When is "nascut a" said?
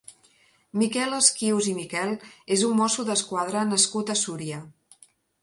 3.75-4.19